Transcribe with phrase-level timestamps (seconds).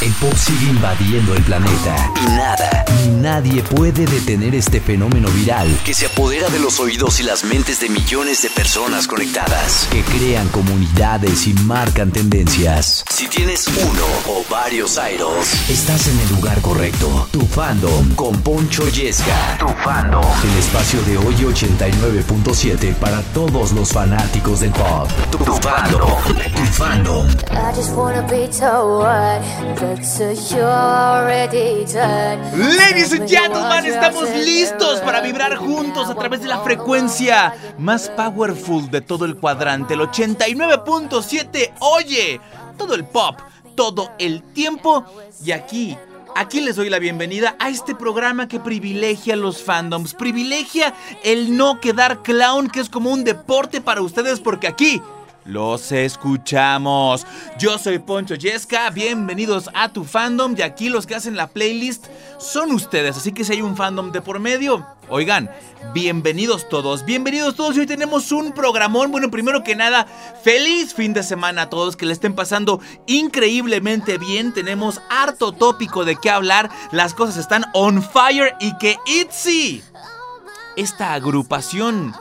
[0.00, 5.68] El pop sigue invadiendo el planeta y nada ni nadie puede detener este fenómeno viral
[5.84, 10.02] que se apodera de los oídos y las mentes de millones de personas conectadas, que
[10.02, 13.04] crean comunidades y marcan tendencias.
[13.10, 17.28] Si tienes uno o varios idols, estás en el lugar correcto.
[17.32, 19.58] Tu fandom con Poncho Yesca.
[19.58, 20.24] Tu fandom.
[20.44, 25.08] El espacio de hoy 89.7 para todos los fanáticos del pop.
[25.30, 26.22] Tu, tu fandom.
[26.54, 27.26] Tu fandom.
[27.50, 28.48] I just wanna be
[32.54, 38.90] Ladies and gentlemen, estamos listos para vibrar juntos a través de la frecuencia más powerful
[38.90, 41.72] de todo el cuadrante, el 89.7.
[41.80, 42.38] Oye,
[42.76, 43.38] todo el pop,
[43.74, 45.04] todo el tiempo.
[45.42, 45.96] Y aquí,
[46.36, 50.92] aquí les doy la bienvenida a este programa que privilegia los fandoms, privilegia
[51.24, 55.00] el no quedar clown, que es como un deporte para ustedes, porque aquí
[55.48, 57.26] los escuchamos.
[57.58, 62.06] Yo soy Poncho Yesca, bienvenidos a tu fandom y aquí los que hacen la playlist
[62.38, 65.50] son ustedes, así que si hay un fandom de por medio, oigan,
[65.94, 70.06] bienvenidos todos, bienvenidos todos y hoy tenemos un programón, bueno, primero que nada,
[70.44, 76.04] feliz fin de semana a todos, que le estén pasando increíblemente bien, tenemos harto tópico
[76.04, 79.82] de qué hablar, las cosas están on fire y que ITZY,
[80.76, 82.14] esta agrupación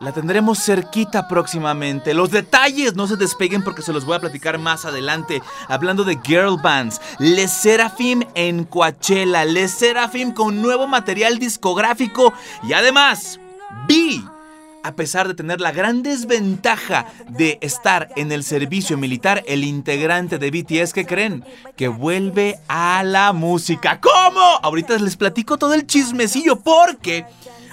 [0.00, 2.14] la tendremos cerquita próximamente.
[2.14, 5.42] Los detalles no se despeguen porque se los voy a platicar más adelante.
[5.68, 12.32] Hablando de girl bands, Les Serafim en Coachella, Les Serafim con nuevo material discográfico
[12.62, 13.40] y además,
[13.86, 14.22] B.
[14.84, 20.38] A pesar de tener la gran desventaja de estar en el servicio militar, el integrante
[20.38, 21.44] de BTS, que creen?
[21.76, 24.00] Que vuelve a la música.
[24.00, 24.40] ¿Cómo?
[24.62, 27.26] Ahorita les platico todo el chismecillo porque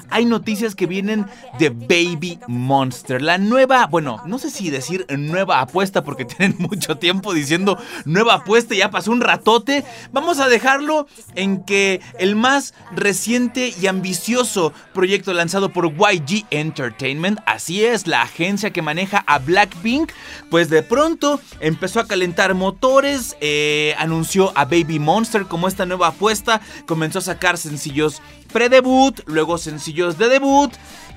[0.10, 1.26] hay noticias que vienen
[1.60, 3.22] de Baby Monster.
[3.22, 8.36] La nueva, bueno, no sé si decir nueva apuesta porque tienen mucho tiempo diciendo nueva
[8.36, 9.84] apuesta, ya pasó un ratote.
[10.12, 17.40] Vamos a dejarlo en que el más reciente y ambicioso proyecto lanzado por YG Entertainment,
[17.46, 20.12] así es, la agencia que maneja a Blackpink,
[20.50, 26.08] pues de pronto empezó a calentar motores, eh, anunció a Baby Monster como esta nueva
[26.08, 28.22] apuesta, comenzó a sacar sencillos
[28.56, 30.72] pre-debut, luego sencillos de debut.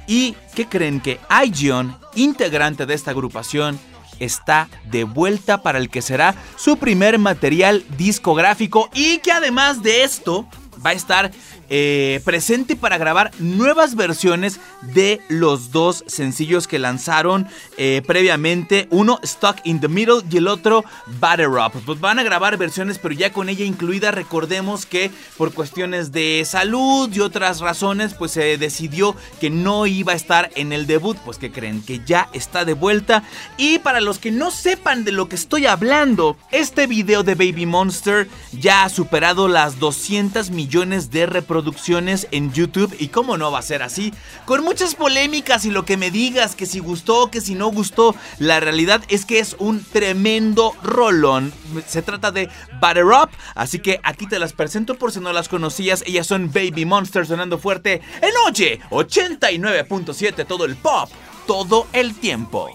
[0.08, 3.78] ¿Y qué creen que Aijeon, integrante de esta agrupación,
[4.18, 10.02] está de vuelta para el que será su primer material discográfico y que además de
[10.02, 10.48] esto
[10.84, 11.30] va a estar
[11.70, 14.58] eh, presente para grabar nuevas versiones
[14.94, 17.46] de los dos sencillos que lanzaron
[17.76, 18.88] eh, previamente.
[18.90, 20.82] Uno, Stuck in the Middle, y el otro,
[21.20, 21.72] Batter Up.
[21.84, 24.10] Pues van a grabar versiones, pero ya con ella incluida.
[24.10, 30.14] Recordemos que por cuestiones de salud y otras razones, pues se decidió que no iba
[30.14, 31.18] a estar en el debut.
[31.18, 33.24] Pues que creen que ya está de vuelta.
[33.58, 37.66] Y para los que no sepan de lo que estoy hablando, este video de Baby
[37.66, 43.50] Monster ya ha superado las 200 millones de reproducciones producciones en YouTube y cómo no
[43.50, 44.14] va a ser así,
[44.44, 48.14] con muchas polémicas y lo que me digas, que si gustó, que si no gustó,
[48.38, 51.52] la realidad es que es un tremendo rolón.
[51.88, 52.48] Se trata de
[52.80, 56.52] Butter Up, así que aquí te las presento por si no las conocías, ellas son
[56.52, 61.10] Baby Monster sonando fuerte en Oye 89.7 todo el pop,
[61.48, 62.70] todo el tiempo.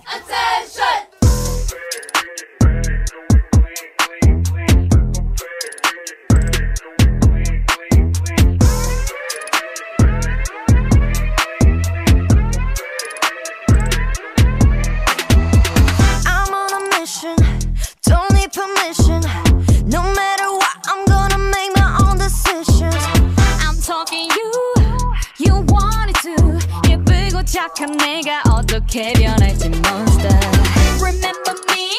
[27.54, 30.40] 착한 내가 어떻게 변할지 monster.
[31.00, 31.96] Remember me,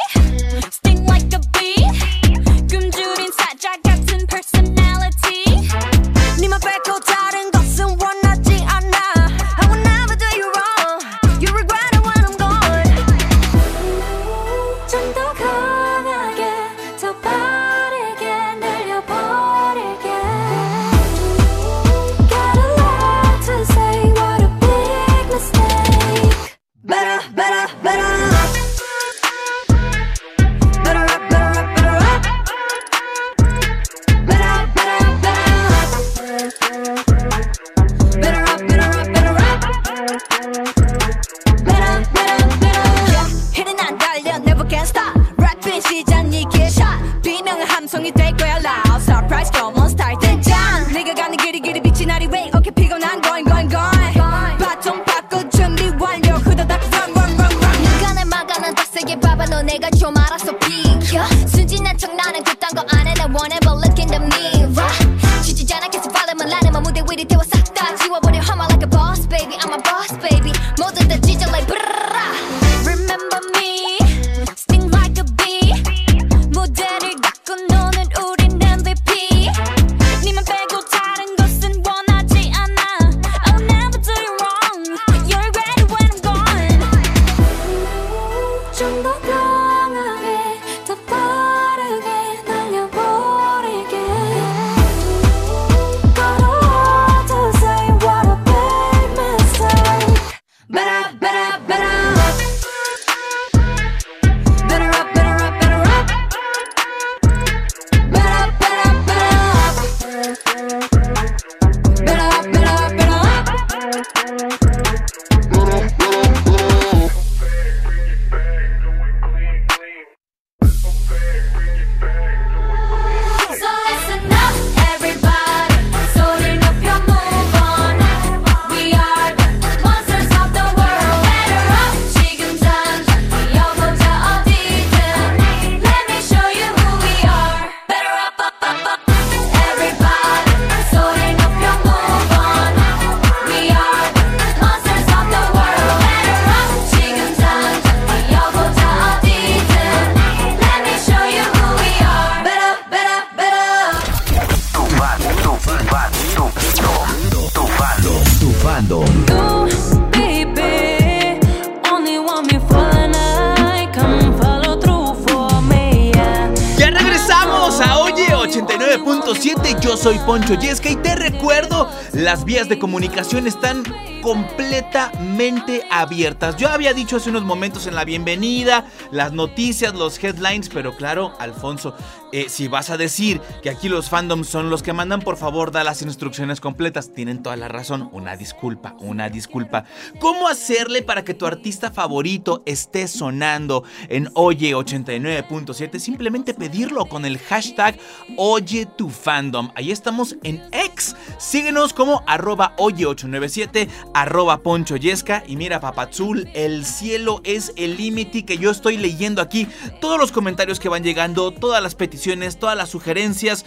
[172.84, 173.82] comunicación están
[174.20, 176.58] completamente abiertas.
[176.84, 181.94] Había dicho hace unos momentos en la bienvenida, las noticias, los headlines, pero claro, Alfonso,
[182.36, 185.70] eh, si vas a decir que aquí los fandoms son los que mandan, por favor
[185.70, 187.14] da las instrucciones completas.
[187.14, 189.84] Tienen toda la razón, una disculpa, una disculpa.
[190.18, 196.00] ¿Cómo hacerle para que tu artista favorito esté sonando en Oye 89.7?
[196.00, 197.96] Simplemente pedirlo con el hashtag
[198.36, 199.70] Oye tu fandom.
[199.76, 201.14] Ahí estamos en X.
[201.38, 205.44] Síguenos como arroba Oye897, arroba Poncho Yesca.
[205.46, 209.68] Y mira, Papazul, el cielo es el límite que yo estoy leyendo aquí.
[210.00, 213.66] Todos los comentarios que van llegando, todas las peticiones, todas las sugerencias.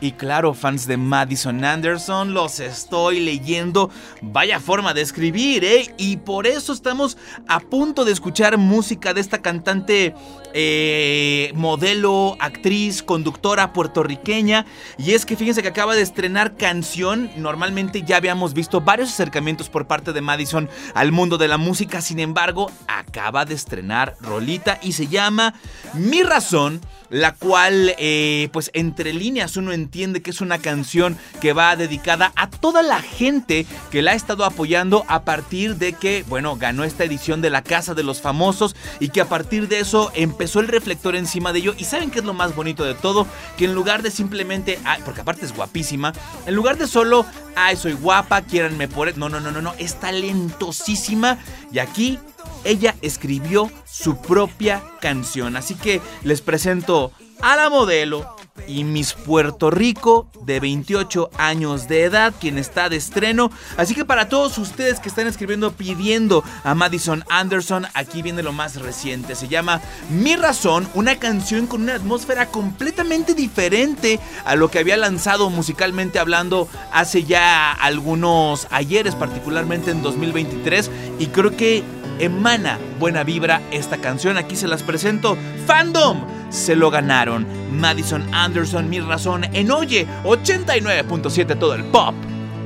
[0.00, 3.90] Y claro, fans de Madison Anderson, los estoy leyendo.
[4.22, 5.92] Vaya forma de escribir, ¿eh?
[5.96, 7.16] Y por eso estamos
[7.48, 10.14] a punto de escuchar música de esta cantante,
[10.54, 14.66] eh, modelo, actriz, conductora puertorriqueña.
[14.98, 17.28] Y es que fíjense que acaba de estrenar canción.
[17.36, 22.00] Normalmente ya habíamos visto varios acercamientos por parte de Madison al mundo de la música.
[22.02, 25.54] Sin embargo, acaba de estrenar Rolita y se llama
[25.92, 31.52] Mi Razón la cual eh, pues entre líneas uno entiende que es una canción que
[31.52, 36.24] va dedicada a toda la gente que la ha estado apoyando a partir de que,
[36.28, 39.80] bueno, ganó esta edición de la Casa de los Famosos y que a partir de
[39.80, 41.74] eso empezó el reflector encima de ello.
[41.78, 43.26] Y saben qué es lo más bonito de todo,
[43.56, 46.12] que en lugar de simplemente, porque aparte es guapísima,
[46.46, 47.26] en lugar de solo,
[47.56, 49.08] ay, soy guapa, quiéranme por...
[49.16, 51.38] No, no, no, no, no, es talentosísima.
[51.72, 52.18] Y aquí
[52.64, 55.56] ella escribió su propia canción.
[55.56, 62.04] Así que les presento a la modelo y Miss Puerto Rico de 28 años de
[62.04, 63.50] edad, quien está de estreno.
[63.76, 68.52] Así que para todos ustedes que están escribiendo pidiendo a Madison Anderson, aquí viene lo
[68.52, 69.34] más reciente.
[69.34, 69.80] Se llama
[70.10, 76.18] Mi Razón, una canción con una atmósfera completamente diferente a lo que había lanzado musicalmente
[76.18, 80.90] hablando hace ya algunos ayeres, particularmente en 2023.
[81.18, 81.84] Y creo que
[82.18, 84.36] emana buena vibra esta canción.
[84.36, 85.36] Aquí se las presento.
[85.66, 87.46] Fandom se lo ganaron.
[87.72, 92.14] Madison Anderson, mi razón, en Oye 89.7 todo el pop.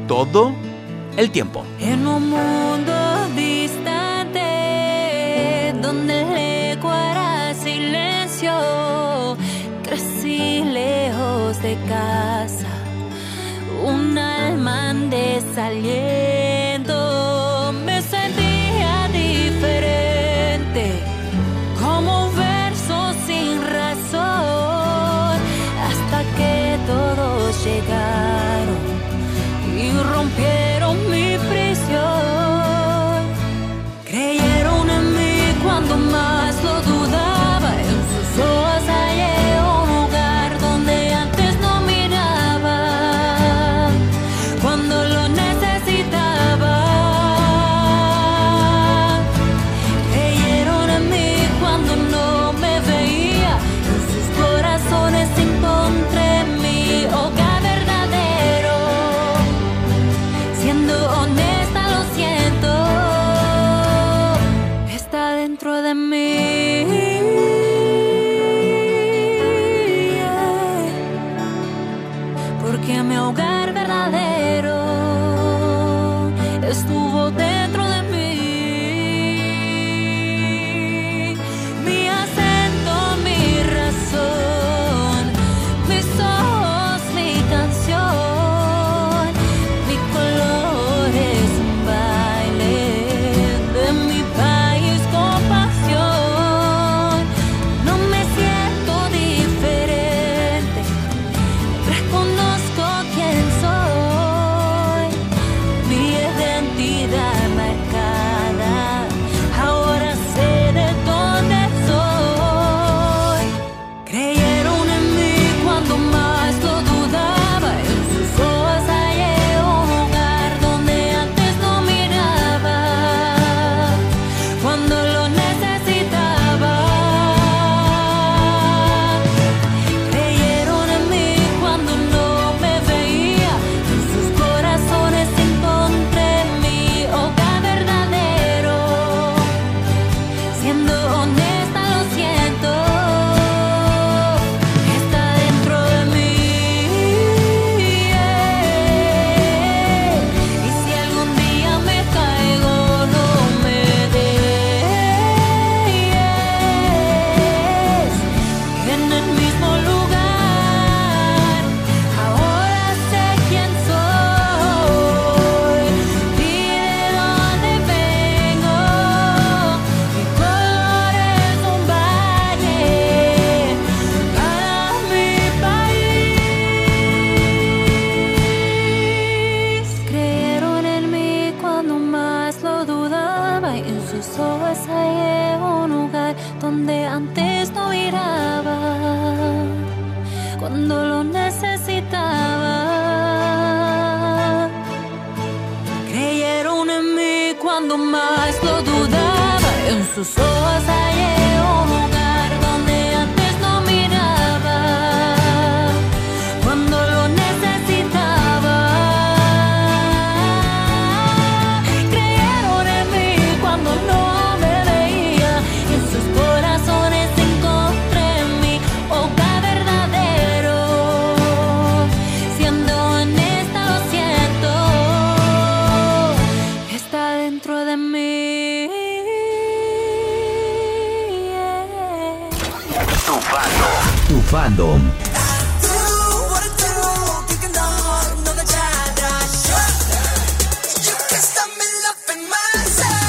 [0.09, 0.55] Todo
[1.17, 1.65] el tiempo.
[1.81, 4.41] En un mundo distante,
[5.81, 6.93] donde el eco
[7.63, 9.37] silencio,
[9.83, 12.69] crecí lejos de casa,
[13.85, 16.72] un alma en desaliento.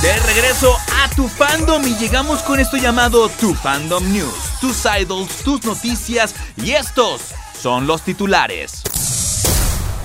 [0.03, 4.59] De regreso a tu fandom y llegamos con esto llamado Tu Fandom News.
[4.61, 7.21] Tus idols, tus noticias y estos
[7.59, 8.83] son los titulares.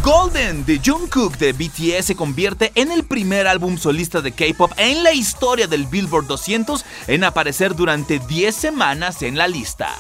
[0.02, 5.02] Golden de Jungkook de BTS se convierte en el primer álbum solista de K-pop en
[5.02, 9.90] la historia del Billboard 200 en aparecer durante 10 semanas en la lista.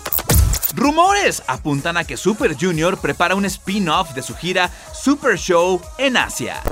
[0.74, 6.16] Rumores apuntan a que Super Junior prepara un spin-off de su gira Super Show en
[6.16, 6.62] Asia.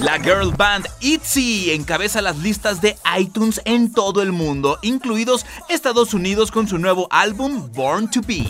[0.00, 6.14] La girl band ITZY encabeza las listas de iTunes en todo el mundo, incluidos Estados
[6.14, 8.44] Unidos con su nuevo álbum Born to Be.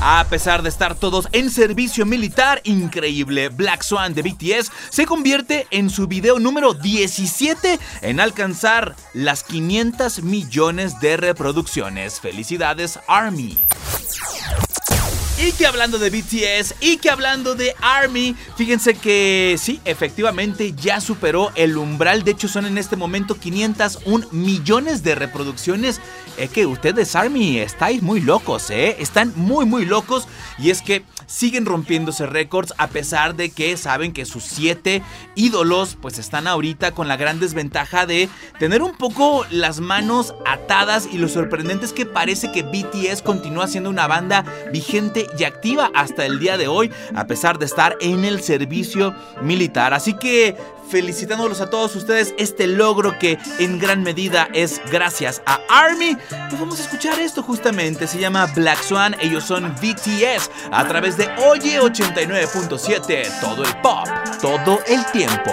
[0.00, 5.66] A pesar de estar todos en servicio militar, increíble, Black Swan de BTS se convierte
[5.72, 12.20] en su video número 17 en alcanzar las 500 millones de reproducciones.
[12.20, 13.58] Felicidades Army.
[15.40, 21.00] Y que hablando de BTS y que hablando de ARMY, fíjense que sí, efectivamente ya
[21.00, 22.24] superó el umbral.
[22.24, 26.00] De hecho, son en este momento 501 millones de reproducciones.
[26.38, 28.96] Es que ustedes, ARMY, estáis muy locos, ¿eh?
[28.98, 30.26] Están muy, muy locos.
[30.58, 35.02] Y es que siguen rompiéndose récords a pesar de que saben que sus siete
[35.36, 41.08] ídolos pues están ahorita con la gran desventaja de tener un poco las manos atadas
[41.12, 45.90] y lo sorprendente es que parece que BTS continúa siendo una banda vigente y activa
[45.94, 49.92] hasta el día de hoy a pesar de estar en el servicio militar.
[49.94, 50.56] Así que
[50.88, 56.16] felicitándolos a todos ustedes este logro que en gran medida es gracias a ARMY.
[56.48, 61.16] Pues vamos a escuchar esto justamente, se llama Black Swan, ellos son BTS a través
[61.16, 64.06] de Oye 89.7, todo el pop,
[64.40, 65.52] todo el tiempo.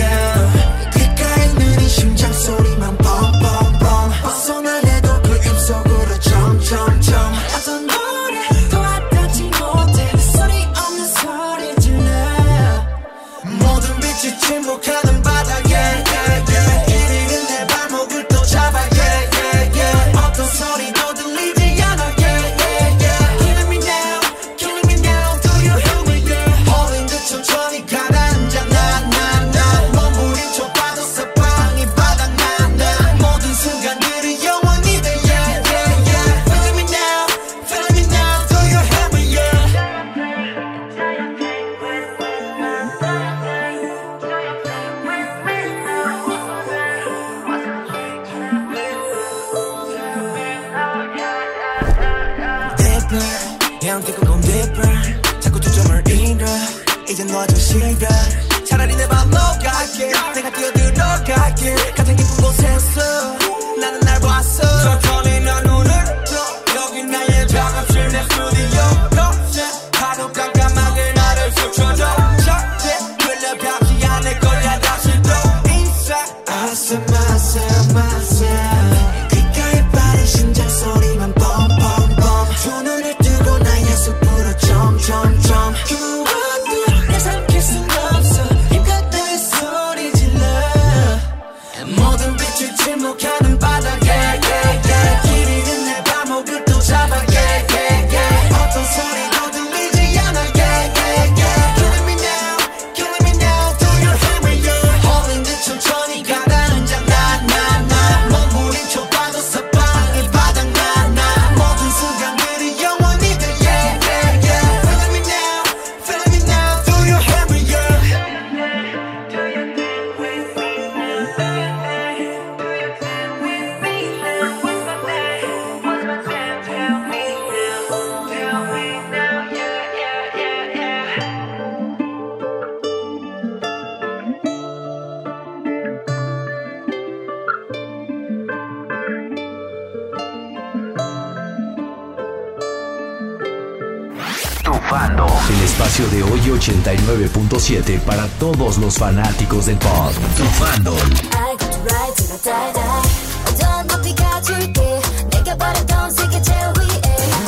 [146.61, 150.13] 89.7 para todos los fanáticos del pop.
[150.37, 150.95] Tu fandom.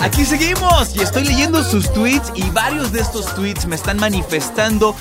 [0.02, 4.96] Aquí seguimos y estoy leyendo sus tweets y varios de estos tweets me están manifestando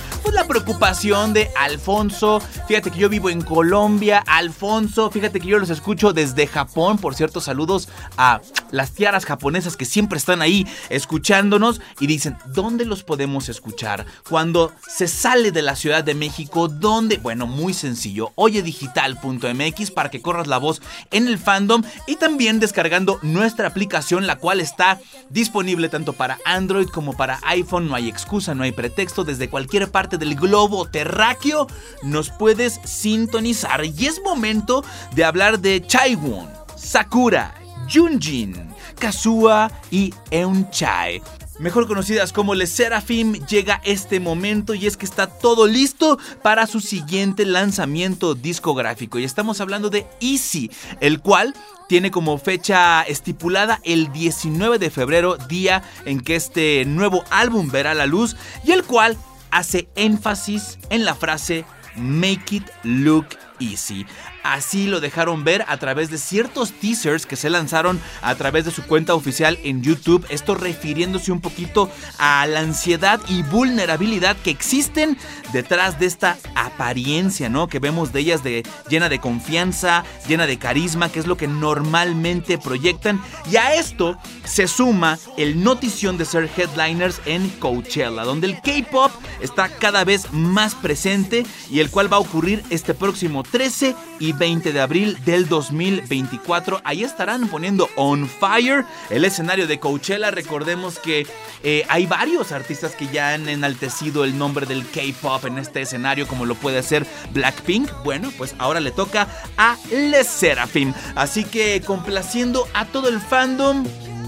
[0.52, 2.38] preocupación de Alfonso.
[2.68, 6.98] Fíjate que yo vivo en Colombia, Alfonso, fíjate que yo los escucho desde Japón.
[6.98, 7.88] Por cierto, saludos
[8.18, 14.04] a las tiaras japonesas que siempre están ahí escuchándonos y dicen, ¿dónde los podemos escuchar?
[14.28, 17.16] Cuando se sale de la Ciudad de México, ¿dónde?
[17.16, 23.18] Bueno, muy sencillo, oyedigital.mx para que corras la voz en el fandom y también descargando
[23.22, 27.88] nuestra aplicación, la cual está disponible tanto para Android como para iPhone.
[27.88, 29.24] No hay excusa, no hay pretexto.
[29.24, 31.66] Desde cualquier parte del globo terráqueo
[32.02, 33.82] nos puedes sintonizar.
[33.84, 37.54] Y es momento de hablar de Chaiwon, Sakura,
[37.90, 41.22] Junjin, Kazuha y Eunchae.
[41.58, 46.66] Mejor conocidas como Le Seraphim, llega este momento y es que está todo listo para
[46.66, 49.18] su siguiente lanzamiento discográfico.
[49.18, 51.54] Y estamos hablando de Easy, el cual
[51.88, 57.92] tiene como fecha estipulada el 19 de febrero, día en que este nuevo álbum verá
[57.92, 59.16] la luz, y el cual
[59.52, 61.64] hace énfasis en la frase
[61.96, 64.06] Make it look easy.
[64.42, 68.70] Así lo dejaron ver a través de ciertos teasers que se lanzaron a través de
[68.70, 70.26] su cuenta oficial en YouTube.
[70.28, 75.16] Esto refiriéndose un poquito a la ansiedad y vulnerabilidad que existen
[75.52, 77.68] detrás de esta apariencia, ¿no?
[77.68, 81.48] Que vemos de ellas de llena de confianza, llena de carisma, que es lo que
[81.48, 83.20] normalmente proyectan.
[83.50, 89.12] Y a esto se suma el notición de ser headliners en Coachella, donde el K-pop
[89.40, 94.31] está cada vez más presente y el cual va a ocurrir este próximo 13 y
[94.32, 96.80] 20 de abril del 2024.
[96.84, 100.30] Ahí estarán poniendo On Fire el escenario de Coachella.
[100.30, 101.26] Recordemos que
[101.62, 106.26] eh, hay varios artistas que ya han enaltecido el nombre del K-pop en este escenario,
[106.26, 107.90] como lo puede hacer Blackpink.
[108.04, 110.92] Bueno, pues ahora le toca a Les Seraphim.
[111.14, 113.84] Así que complaciendo a todo el fandom.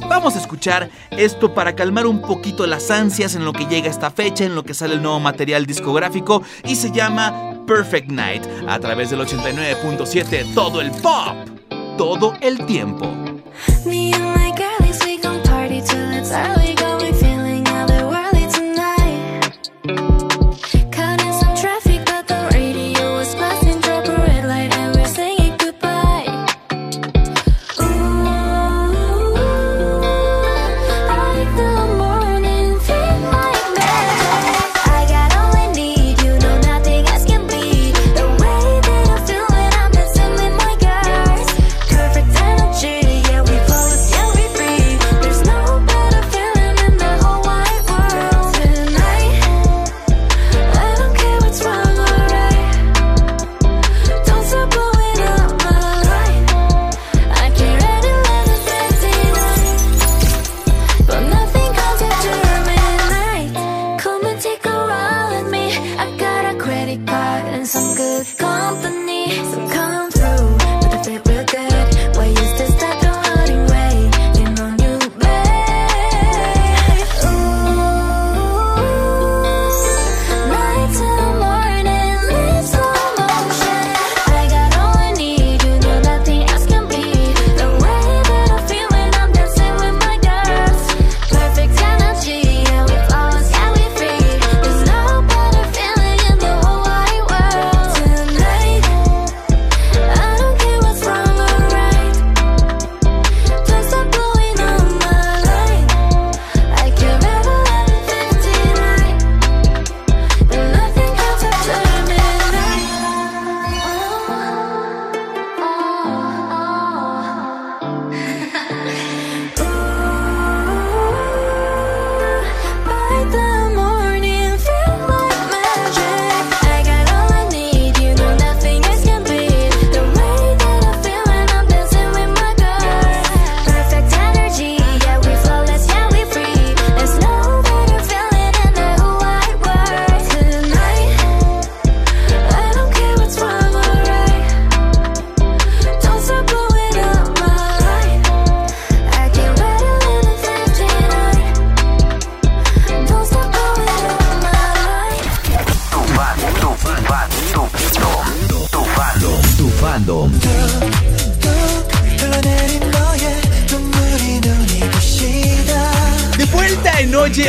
[0.09, 4.11] Vamos a escuchar esto para calmar un poquito las ansias en lo que llega esta
[4.11, 8.79] fecha, en lo que sale el nuevo material discográfico y se llama Perfect Night a
[8.79, 11.37] través del 89.7 todo el pop,
[11.97, 13.07] todo el tiempo.
[13.87, 16.64] Me and my girlies, we gon' party till it's early.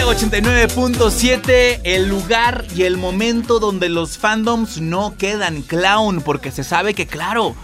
[0.06, 6.94] 89.7, el lugar y el momento donde los fandoms no quedan clown, porque se sabe
[6.94, 7.56] que, claro,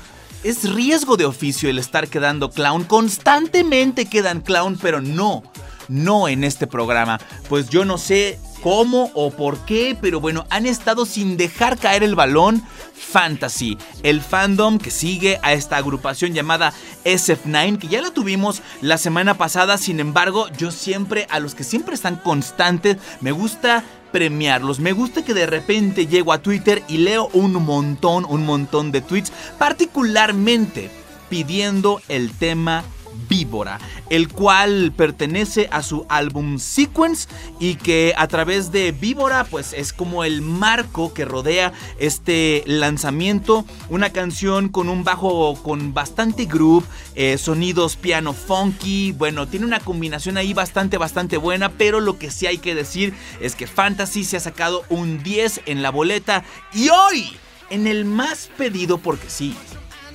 [0.44, 2.84] es riesgo de oficio el estar quedando clown.
[2.84, 5.44] Constantemente quedan clown, pero no,
[5.88, 7.20] no en este programa.
[7.48, 12.04] Pues yo no sé cómo o por qué, pero bueno, han estado sin dejar caer
[12.04, 12.64] el balón.
[12.94, 18.98] Fantasy, el fandom que sigue a esta agrupación llamada SF9, que ya la tuvimos la
[18.98, 24.80] semana pasada, sin embargo, yo siempre, a los que siempre están constantes, me gusta premiarlos.
[24.80, 29.02] Me gusta que de repente llego a Twitter y leo un montón, un montón de
[29.02, 30.92] tweets, particularmente
[31.30, 32.84] pidiendo el tema
[33.30, 37.28] Víbora, el cual pertenece a su álbum Sequence
[37.60, 43.66] y que a través de Víbora pues es como el marco que rodea este lanzamiento,
[43.90, 49.80] una canción con un bajo con bastante groove, eh, sonidos piano funky, bueno, tiene una
[49.80, 54.24] combinación ahí bastante bastante buena, pero lo que sí hay que decir es que Fantasy
[54.24, 56.44] se ha sacado un 10 en la boleta
[56.74, 57.32] y hoy
[57.70, 59.56] en el más pedido porque sí,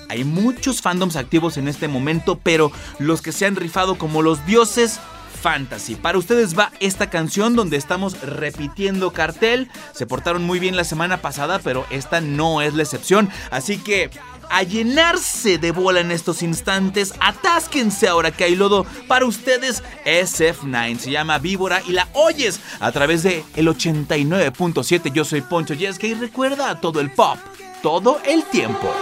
[0.09, 4.45] hay muchos fandoms activos en este momento, pero los que se han rifado como los
[4.47, 5.01] dioses
[5.37, 5.95] Fantasy.
[5.95, 9.71] Para ustedes va esta canción donde estamos repitiendo cartel.
[9.93, 13.31] Se portaron muy bien la semana pasada, pero esta no es la excepción.
[13.51, 14.11] Así que
[14.49, 19.83] a llenarse de bola en estos instantes, atásquense ahora que hay lodo para ustedes.
[20.05, 25.13] SF9 se llama Víbora y la oyes a través de el 89.7.
[25.13, 27.39] Yo soy Poncho Yesca y recuerda todo el pop,
[27.83, 28.93] todo el tiempo.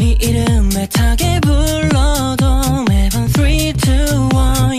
[0.00, 3.74] 이 이름 애타게 불러도 매번 3, 2, 1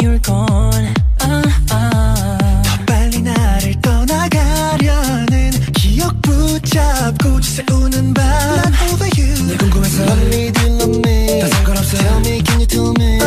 [0.01, 0.93] you're gone.
[1.19, 2.61] 아, 아.
[2.63, 9.47] 더 빨리 나를 떠나가려는 기억 붙잡고 지새우는 밤난 over you.
[9.47, 10.03] 늘 궁금해서.
[10.03, 13.19] Love me, do you love me 다 상관없어 Tell me, can you tell me?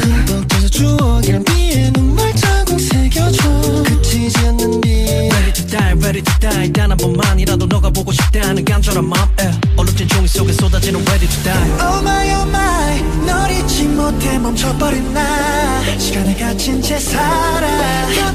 [0.00, 3.82] 흠뻑 젖어 추억일 비에 눈물 자국 새겨줘.
[3.84, 4.88] 그치지 않는 비.
[5.28, 6.72] Ready to die, ready to die.
[6.72, 9.57] 단한 번만이라도 너가 보고 싶다는 간절한 얼룩진 종이
[10.88, 11.70] 쏟아지는 ready to die.
[11.80, 15.20] Oh my oh my 널 잊지 못해 멈춰버린 나.
[15.98, 17.66] 시간에 갇힌 채 살아.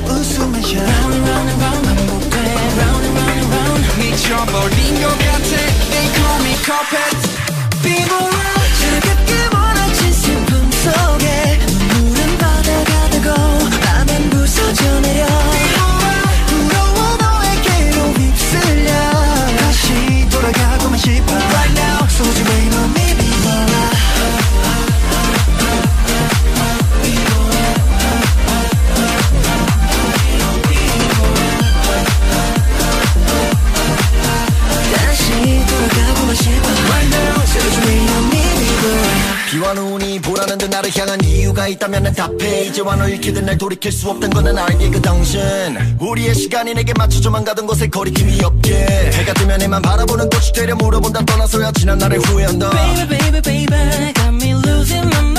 [0.05, 2.37] 그 웃음에 쉬어 Round and round and round 반복돼.
[2.37, 5.51] Round and round and round 미쳐버린 것 같아.
[5.89, 7.17] They call me carpet
[7.81, 8.47] 비보라
[8.79, 13.33] 차갑게 몰아친 슬픔 속에 눈물은 바다가 되고
[13.81, 15.25] 밤은 부서져 내려.
[16.47, 18.91] 부러워 너에게로 휩쓸려.
[19.57, 21.52] 다시 돌아가고만 싶어
[39.73, 42.65] 눈이 보라는 듯 나를 향한 이유가 있다면 난 답해.
[42.65, 45.41] 이제와 너 잃게 된 날 돌이킬 수 없던 건난 알게 그 당신.
[45.99, 49.11] 우리의 시간이 내게 맞춰줘만 가던 곳에 거리낌이 없게.
[49.13, 51.25] 해가 뜨면 해만 바라보는 꽃이 되려 물어본다.
[51.25, 52.69] 떠나서야 지난 날을 후회한다.
[52.69, 55.33] Baby baby baby got me losing my mind.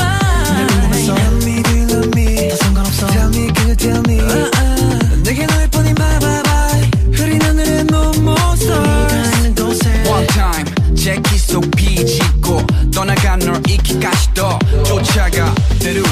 [1.05, 3.07] Tell me do you love me 다 상관없어.
[3.07, 4.19] Tell me can you tell me
[13.05, 15.55] 떠나간 널 잊기까지도 쫓아가.
[15.79, 16.03] 대루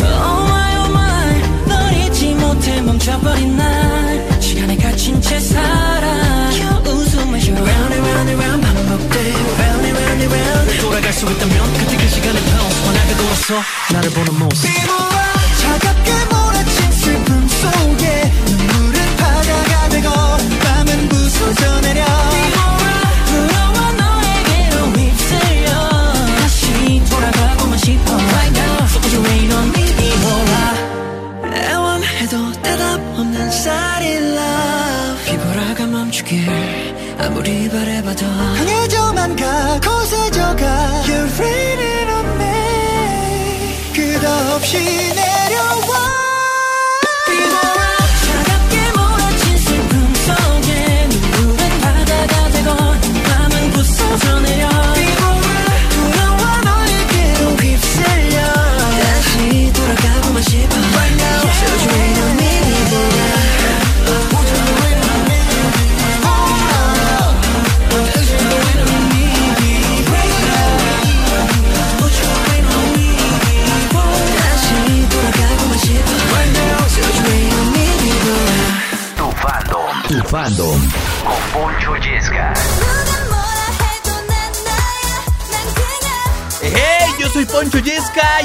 [0.00, 4.40] Oh my oh my 널 잊지 못해 멈춰버린 날.
[4.42, 6.50] 시간에 갇힌 채 살아.
[6.58, 9.20] 겨우 웃음을 쉬어 Round and round and round 반복돼.
[9.60, 10.80] Round and round and round.
[10.80, 13.54] 돌아갈 수 있다면 그때 그 시간을 bounce 원하게 돌아서
[13.92, 14.62] 나를 보는 모습.
[14.66, 16.10] 비보라 차갑게
[37.70, 45.19] 바래봐도 강해져만 가 거세져가 You're raining on me 끝없이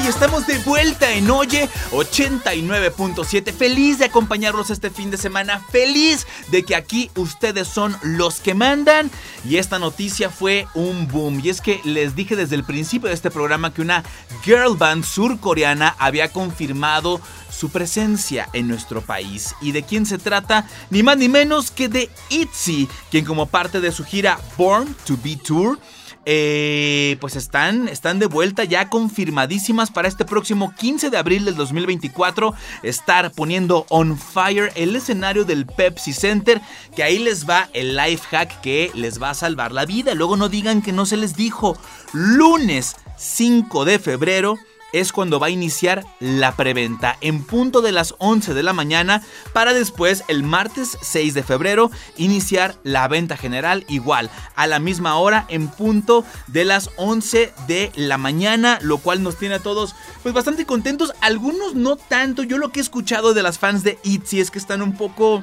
[0.08, 3.52] estamos de vuelta en Oye 89.7.
[3.52, 5.60] Feliz de acompañarlos este fin de semana.
[5.70, 9.10] Feliz de que aquí ustedes son los que mandan.
[9.44, 11.40] Y esta noticia fue un boom.
[11.42, 14.04] Y es que les dije desde el principio de este programa que una
[14.44, 19.54] girl band surcoreana había confirmado su presencia en nuestro país.
[19.60, 20.68] ¿Y de quién se trata?
[20.90, 25.16] Ni más ni menos que de ITZY, quien como parte de su gira Born to
[25.22, 25.78] Be Tour
[26.26, 31.54] eh, pues están, están de vuelta ya confirmadísimas para este próximo 15 de abril del
[31.54, 36.60] 2024 estar poniendo on fire el escenario del Pepsi Center
[36.94, 40.14] que ahí les va el life hack que les va a salvar la vida.
[40.14, 41.78] Luego no digan que no se les dijo.
[42.12, 44.58] Lunes 5 de febrero
[45.00, 49.22] es cuando va a iniciar la preventa en punto de las 11 de la mañana
[49.52, 55.16] para después el martes 6 de febrero iniciar la venta general igual a la misma
[55.16, 59.94] hora en punto de las 11 de la mañana lo cual nos tiene a todos
[60.22, 61.12] pues bastante contentos.
[61.20, 64.58] Algunos no tanto yo lo que he escuchado de las fans de ITZY es que
[64.58, 65.42] están un poco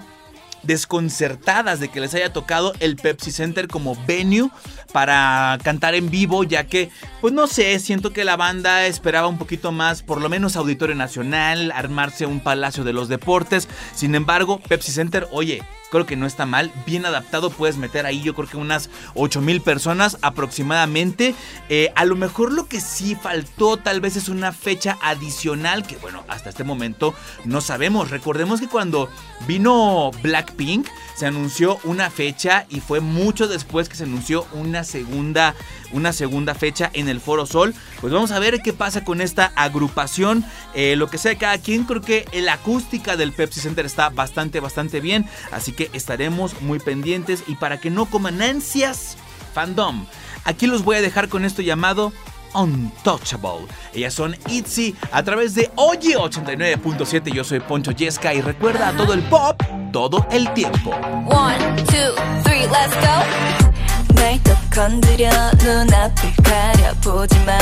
[0.63, 4.49] desconcertadas de que les haya tocado el Pepsi Center como venue
[4.91, 6.89] para cantar en vivo, ya que,
[7.21, 10.95] pues no sé, siento que la banda esperaba un poquito más, por lo menos Auditorio
[10.95, 13.67] Nacional, armarse un Palacio de los Deportes.
[13.95, 18.23] Sin embargo, Pepsi Center, oye, creo que no está mal, bien adaptado, puedes meter ahí
[18.23, 21.35] yo creo que unas 8 mil personas aproximadamente.
[21.69, 25.97] Eh, a lo mejor lo que sí faltó tal vez es una fecha adicional que
[25.97, 27.13] bueno, hasta este momento
[27.45, 28.09] no sabemos.
[28.09, 29.07] Recordemos que cuando
[29.47, 35.53] vino Blackpink se anunció una fecha y fue mucho después que se anunció una segunda,
[35.93, 37.73] una segunda fecha en el Foro Sol.
[38.01, 40.43] Pues vamos a ver qué pasa con esta agrupación.
[40.73, 44.59] Eh, lo que sea cada quien, creo que la acústica del Pepsi Center está bastante,
[44.59, 45.25] bastante bien.
[45.51, 49.15] Así que estaremos muy pendientes y para que no coman ansias,
[49.53, 50.05] fandom.
[50.43, 52.11] Aquí los voy a dejar con esto llamado
[52.53, 53.67] Untouchable.
[53.93, 57.31] Ellas son ITZY a través de Oye 89.7.
[57.31, 60.91] Yo soy Poncho Yesca y recuerda a todo el pop todo el tiempo.
[61.27, 63.82] One, two, three, let's go.
[64.23, 67.59] 날또 건드려 눈앞을 가려보지만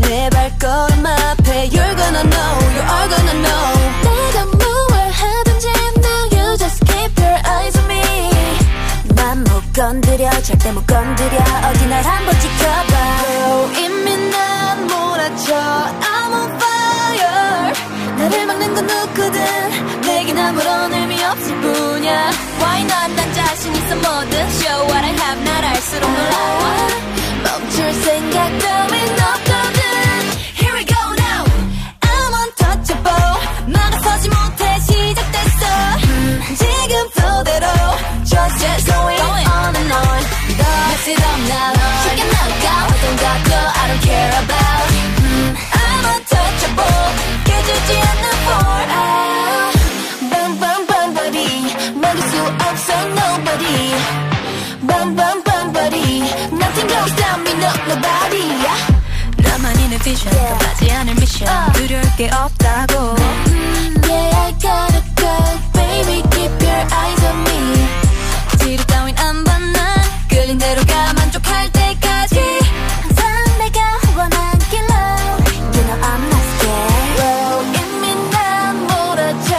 [0.00, 3.68] 내 발걸음 앞에 You're gonna know, you are gonna know
[4.02, 8.00] 내가 뭘 하든지 now you just keep your eyes on me
[9.14, 11.36] 난 못 건드려 절대 못 건드려
[11.68, 17.74] 어디 날 한번 지켜봐 Girl, 이미 난 몰아쳐 I'm on fire
[18.22, 22.30] 나를 막는 건 누구든 내겐 아무런 의미 없을 뿐이야
[22.60, 26.88] Why not 난 자신 있어 뭐든 Show what I have 날 알수록 놀라워
[27.42, 29.80] 멈출 생각 따윈 없거든
[30.54, 31.44] Here we go now
[32.00, 35.66] I'm untouchable 막아서지 못해 시작됐어
[36.58, 37.66] 지금 flow 대로
[38.22, 40.22] Just just going on and on
[40.62, 41.74] Mess it up now
[42.06, 44.91] 쉽게 나가 어떤 것도 I don't care about
[60.12, 63.16] vision 끝나지 않을 mission 두려울 게 없다고
[64.06, 65.32] Yeah I gotta go
[65.72, 67.88] baby keep your eyes on me
[68.58, 72.38] 지루 따윈 안봐난 끌린 대로 가 만족할 때까지
[73.00, 73.24] 항상
[73.58, 73.80] 내가
[74.16, 74.92] 원한 길로
[75.72, 79.50] You know I'm not scared Well, 이미 난 몰아쳐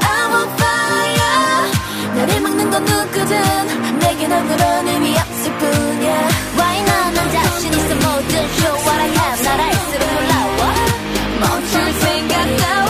[0.00, 1.70] I'm on fire
[2.16, 8.33] 나를 막는 건 누구든 내겐 아무런 의미 없을 뿐이야 Why not 난 자신 있어 모든
[8.57, 10.61] show what I have 날 알수록 놀라워
[11.39, 12.88] 멈출 생각 따윈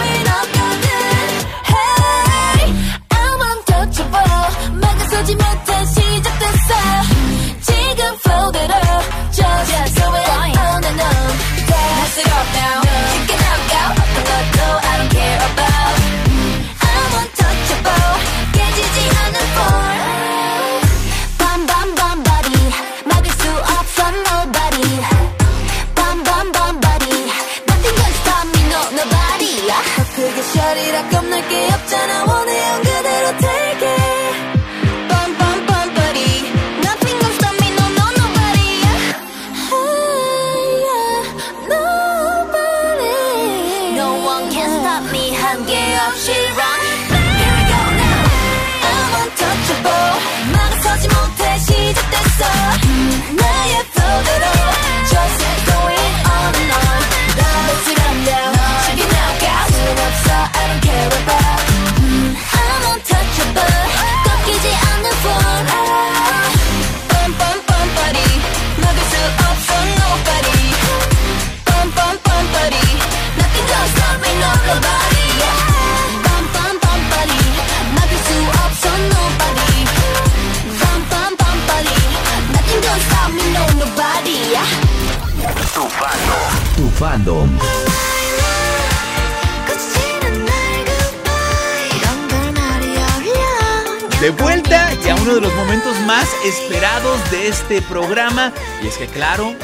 [94.21, 98.53] De vuelta ya uno de los momentos más esperados de este programa.
[98.83, 99.55] Y es que claro,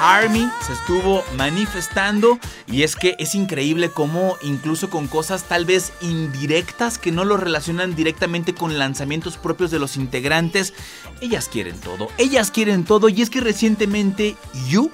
[0.00, 5.92] Army se estuvo manifestando y es que es increíble cómo incluso con cosas tal vez
[6.00, 10.74] indirectas que no lo relacionan directamente con lanzamientos propios de los integrantes,
[11.20, 14.36] ellas quieren todo, ellas quieren todo y es que recientemente
[14.68, 14.90] You,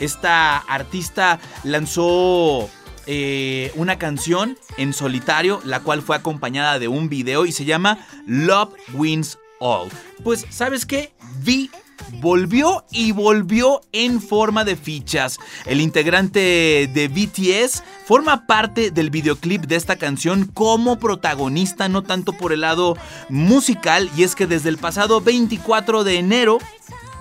[0.00, 2.70] esta artista lanzó
[3.06, 8.06] eh, una canción en solitario, la cual fue acompañada de un video y se llama
[8.26, 9.88] Love Wins All.
[10.22, 11.12] Pues, ¿sabes qué?
[11.42, 11.70] Vi
[12.20, 15.38] volvió y volvió en forma de fichas.
[15.66, 22.32] El integrante de BTS forma parte del videoclip de esta canción como protagonista, no tanto
[22.32, 22.96] por el lado
[23.28, 26.58] musical, y es que desde el pasado 24 de enero,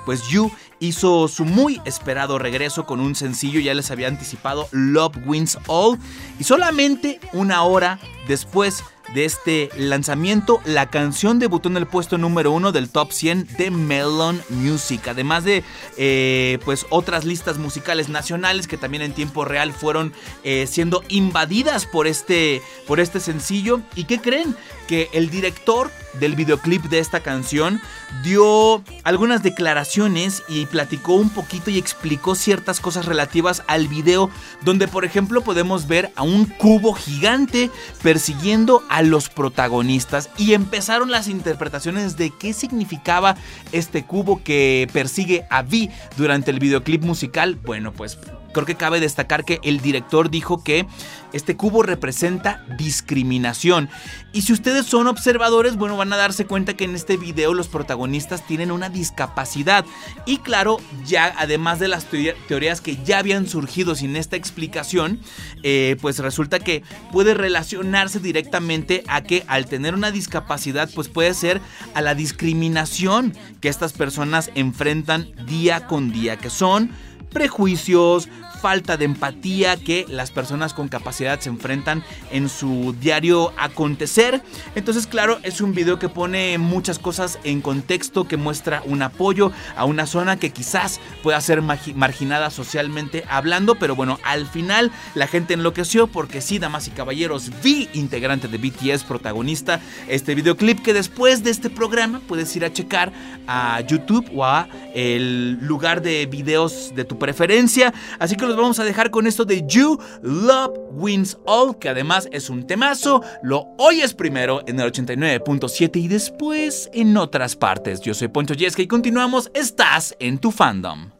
[0.05, 5.17] pues You hizo su muy esperado regreso con un sencillo, ya les había anticipado, Love
[5.25, 5.97] Wins All,
[6.39, 12.51] y solamente una hora después de este lanzamiento, la canción debutó en el puesto número
[12.51, 15.63] uno del top 100 de Melon Music, además de
[15.97, 21.85] eh, pues otras listas musicales nacionales que también en tiempo real fueron eh, siendo invadidas
[21.85, 23.81] por este, por este sencillo.
[23.95, 24.55] ¿Y qué creen?
[24.87, 27.81] Que el director del videoclip de esta canción
[28.23, 34.29] dio algunas declaraciones y platicó un poquito y explicó ciertas cosas relativas al video,
[34.61, 37.69] donde por ejemplo podemos ver a un cubo gigante
[38.01, 43.35] persiguiendo a los protagonistas y empezaron las interpretaciones de qué significaba
[43.71, 47.55] este cubo que persigue a Vi durante el videoclip musical.
[47.55, 48.17] Bueno, pues
[48.65, 50.87] que cabe destacar que el director dijo que
[51.33, 53.89] este cubo representa discriminación.
[54.33, 57.67] Y si ustedes son observadores, bueno, van a darse cuenta que en este video los
[57.67, 59.85] protagonistas tienen una discapacidad.
[60.25, 65.19] Y claro, ya además de las teoría- teorías que ya habían surgido sin esta explicación,
[65.63, 71.33] eh, pues resulta que puede relacionarse directamente a que al tener una discapacidad, pues puede
[71.33, 71.61] ser
[71.93, 76.91] a la discriminación que estas personas enfrentan día con día, que son
[77.31, 78.29] prejuicios,
[78.61, 84.41] falta de empatía que las personas con capacidad se enfrentan en su diario acontecer.
[84.75, 89.51] Entonces, claro, es un video que pone muchas cosas en contexto, que muestra un apoyo
[89.75, 95.27] a una zona que quizás pueda ser marginada socialmente hablando, pero bueno, al final la
[95.27, 100.93] gente enloqueció porque sí, damas y caballeros, vi integrante de BTS protagonista este videoclip que
[100.93, 103.11] después de este programa puedes ir a checar
[103.47, 107.93] a YouTube o a el lugar de videos de tu preferencia.
[108.19, 112.27] Así que los vamos a dejar con esto de You Love Wins All, que además
[112.31, 113.21] es un temazo.
[113.43, 118.01] Lo oyes primero en el 89.7 y después en otras partes.
[118.01, 119.51] Yo soy Poncho Yesca y continuamos.
[119.53, 121.11] Estás en tu fandom.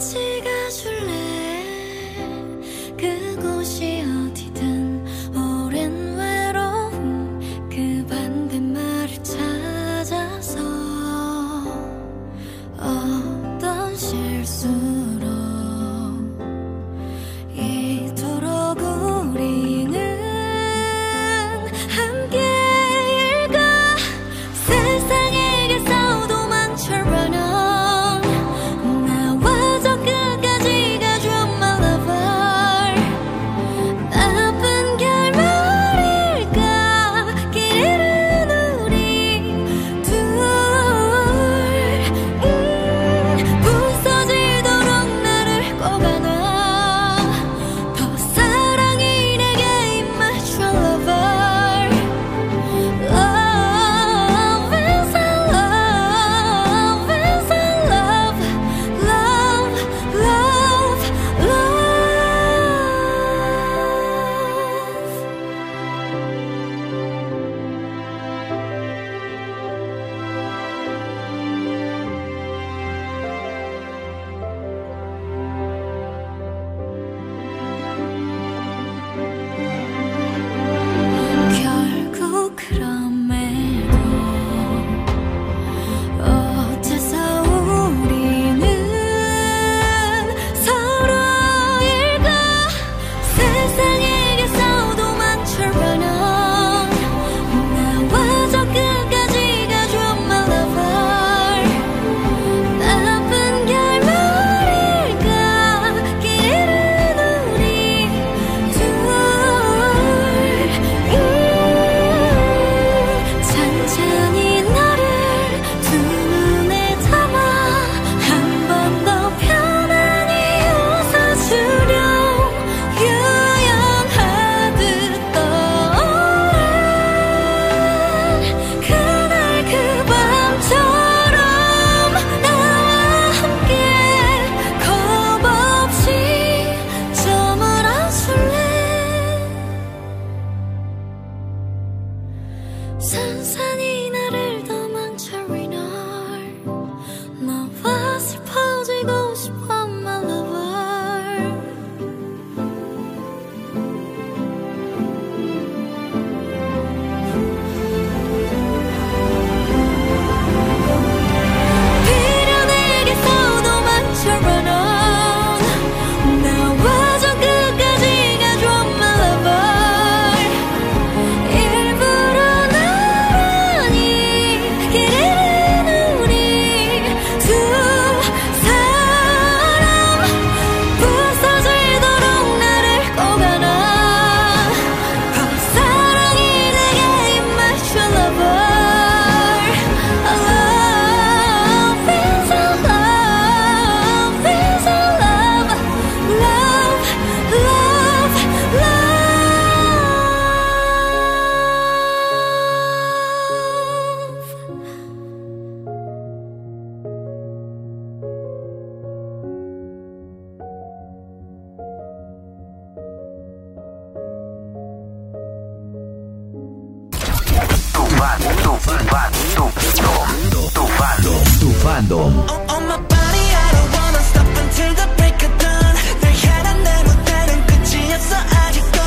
[0.00, 1.09] 같이 가줄래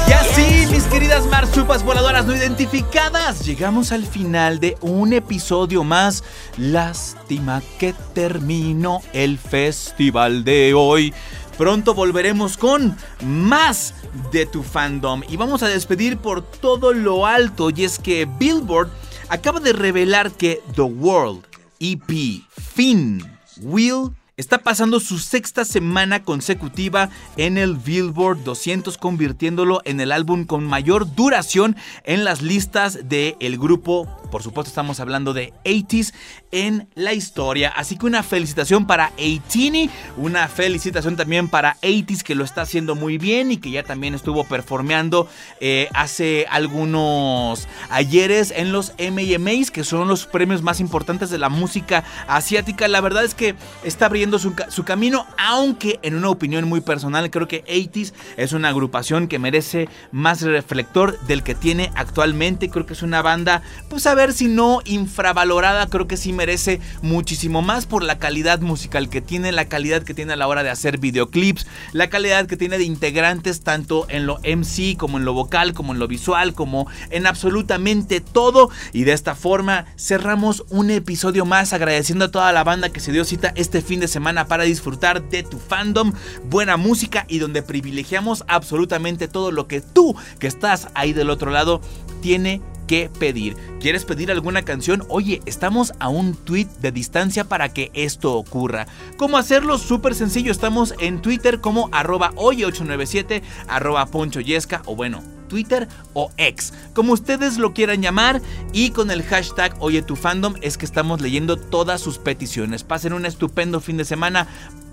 [0.08, 6.24] Y así, mis queridas marsupas voladoras no identificadas, llegamos al final de un episodio más.
[6.58, 11.14] Lástima que terminó el festival de hoy.
[11.58, 13.94] Pronto volveremos con más
[14.32, 18.90] de tu fandom y vamos a despedir por todo lo alto y es que Billboard
[19.34, 21.44] acaba de revelar que The World
[21.80, 22.44] EP
[22.76, 23.26] Fin
[23.62, 30.46] Will está pasando su sexta semana consecutiva en el Billboard 200, convirtiéndolo en el álbum
[30.46, 34.08] con mayor duración en las listas del grupo.
[34.34, 36.12] Por supuesto, estamos hablando de 80s
[36.52, 37.70] en la historia.
[37.70, 42.96] Así que una felicitación para 18 una felicitación también para 80s que lo está haciendo
[42.96, 45.30] muy bien y que ya también estuvo performeando
[45.60, 51.50] eh, hace algunos ayeres en los MMAs, que son los premios más importantes de la
[51.50, 52.88] música asiática.
[52.88, 53.54] La verdad es que
[53.84, 58.54] está abriendo su, su camino, aunque en una opinión muy personal, creo que 80s es
[58.54, 62.72] una agrupación que merece más reflector del que tiene actualmente.
[62.72, 66.80] Creo que es una banda, pues a ver si no infravalorada, creo que sí merece
[67.02, 70.64] muchísimo más por la calidad musical que tiene, la calidad que tiene a la hora
[70.64, 75.26] de hacer videoclips, la calidad que tiene de integrantes tanto en lo MC como en
[75.26, 78.70] lo vocal, como en lo visual, como en absolutamente todo.
[78.94, 83.12] Y de esta forma cerramos un episodio más agradeciendo a toda la banda que se
[83.12, 86.14] dio cita este fin de semana para disfrutar de tu fandom,
[86.50, 91.52] buena música y donde privilegiamos absolutamente todo lo que tú que estás ahí del otro
[91.52, 91.82] lado
[92.24, 93.58] tiene que pedir.
[93.82, 95.04] ¿Quieres pedir alguna canción?
[95.10, 98.88] Oye, estamos a un tweet de distancia para que esto ocurra.
[99.18, 99.78] ¿Cómo hacerlo?
[99.78, 100.50] Súper sencillo.
[100.50, 107.58] Estamos en Twitter como arroba oye897, arroba ponchoyesca o bueno, Twitter o X, como ustedes
[107.58, 112.00] lo quieran llamar, y con el hashtag Oye tu fandom es que estamos leyendo todas
[112.00, 112.84] sus peticiones.
[112.84, 114.48] Pasen un estupendo fin de semana.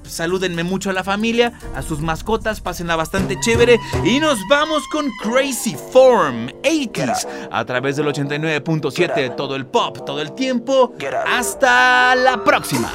[0.05, 3.79] Salúdenme mucho a la familia, a sus mascotas, pásenla bastante chévere.
[4.05, 10.05] Y nos vamos con Crazy Form 80s a través del 89.7 de todo el pop,
[10.05, 10.95] todo el tiempo.
[11.27, 12.93] Hasta la próxima.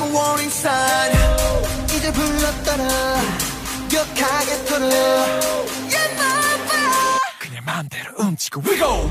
[0.00, 1.12] A warning sign.
[1.94, 2.84] 이제 불렀더라.
[3.88, 4.90] 격하게 털어.
[7.38, 9.08] 그냥 마음대로 움직여 We go.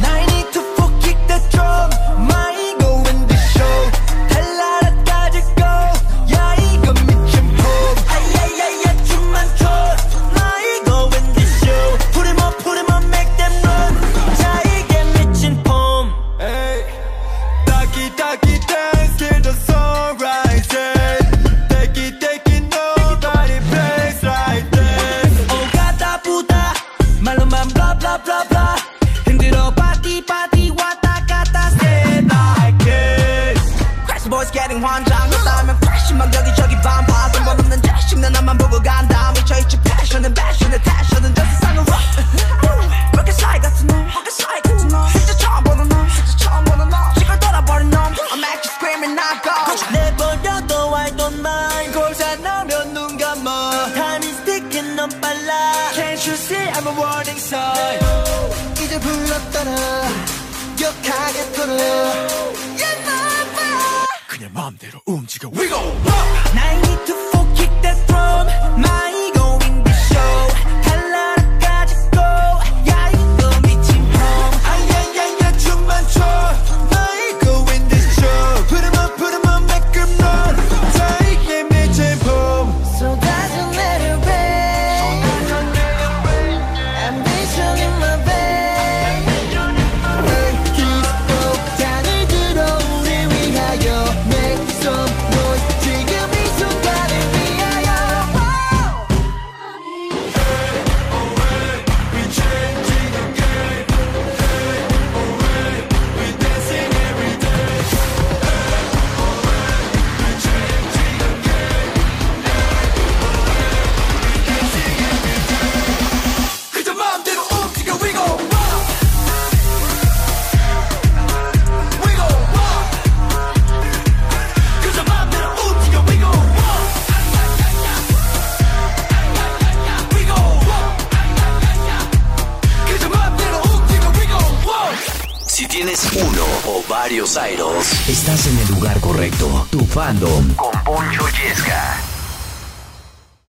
[0.00, 1.90] Now I need to full kick the drum.
[2.26, 3.90] My ego in the show.
[59.50, 59.70] 떨어
[60.80, 62.26] 역하게 털어.
[64.26, 65.48] 그냥 마음대로 움직여.
[65.48, 65.76] We go.
[65.78, 67.35] Up!